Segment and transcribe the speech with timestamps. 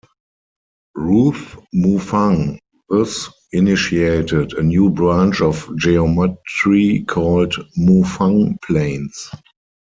[0.95, 2.57] Ruth Moufang
[2.89, 9.29] thus initiated a new branch of geometry called Moufang planes.